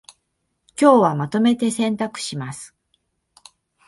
[0.81, 2.75] 今日はまとめて洗濯します